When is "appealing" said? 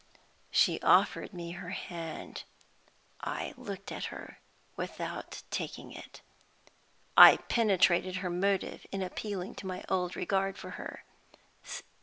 9.03-9.53